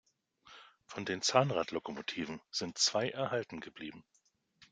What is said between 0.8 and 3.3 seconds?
Von den Zahnradlokomotiven sind zwei